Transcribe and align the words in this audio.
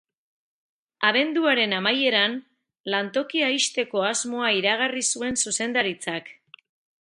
Abenduaren 1.09 1.75
amaieran, 1.79 2.33
lantokia 2.93 3.51
ixteko 3.59 4.03
asmoa 4.09 4.51
iragarri 4.61 5.05
zuen 5.17 5.39
zuzendaritzak. 5.45 6.35